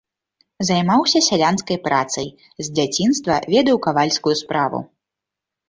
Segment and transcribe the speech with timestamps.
[0.69, 2.27] Займаўся сялянскай працай,
[2.63, 4.85] з дзяцінства ведаў кавальскую справу.